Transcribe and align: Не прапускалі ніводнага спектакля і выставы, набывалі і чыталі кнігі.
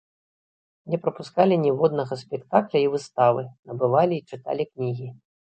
Не 0.93 0.97
прапускалі 1.03 1.59
ніводнага 1.65 2.13
спектакля 2.23 2.77
і 2.87 2.89
выставы, 2.97 3.41
набывалі 3.71 4.15
і 4.21 4.27
чыталі 4.37 4.63
кнігі. 4.73 5.07